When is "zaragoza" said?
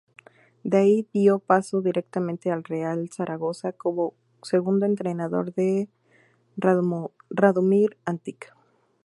3.13-3.71